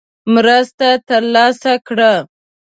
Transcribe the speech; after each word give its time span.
مرسته 0.33 0.89
ترلاسه 1.07 1.73
کړه. 1.87 2.13